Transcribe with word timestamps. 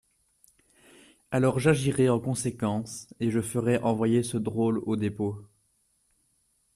Alors 1.29 1.59
j'agirai 1.59 2.09
en 2.09 2.19
conséquence 2.19 3.13
et 3.19 3.29
je 3.29 3.39
ferai 3.39 3.77
envoyer 3.77 4.23
ce 4.23 4.37
drôle 4.37 4.79
au 4.87 4.95
dépôt. 4.95 5.45